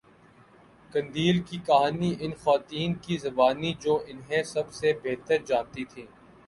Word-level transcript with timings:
قندیل 0.93 1.41
کی 1.41 1.57
کہانی 1.65 2.13
ان 2.19 2.31
خواتین 2.35 2.93
کی 3.03 3.17
زبانی 3.17 3.73
جو 3.79 3.99
انہیں 4.07 4.43
سب 4.45 4.73
سےبہتر 4.73 5.37
جانتی 5.47 5.85
تھیں 5.85 6.05